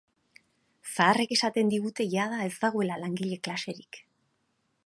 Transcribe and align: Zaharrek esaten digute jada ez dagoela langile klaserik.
Zaharrek 0.93 1.35
esaten 1.35 1.69
digute 1.75 2.09
jada 2.15 2.41
ez 2.49 2.57
dagoela 2.65 3.01
langile 3.05 3.41
klaserik. 3.49 4.05